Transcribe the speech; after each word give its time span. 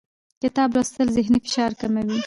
کتاب 0.43 0.69
لوستل 0.75 1.07
ذهني 1.17 1.39
فشار 1.43 1.71
کموي 1.79 2.19